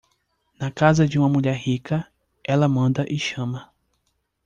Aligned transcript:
Na 0.59 0.71
casa 0.71 1.07
de 1.07 1.19
uma 1.19 1.29
mulher 1.29 1.55
rica, 1.63 2.07
ela 2.43 2.67
manda 2.67 3.05
e 3.07 3.19
chama. 3.19 3.69